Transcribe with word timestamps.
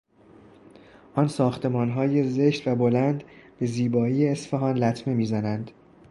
آن 1.15 1.27
ساختمانهای 1.27 2.23
زشت 2.29 2.67
و 2.67 2.75
بلند 2.75 3.23
به 3.59 3.65
زیبایی 3.65 4.27
اصفهان 4.27 4.77
لطمه 4.77 5.13
میزنند. 5.13 5.71